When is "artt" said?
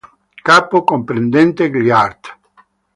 1.91-2.35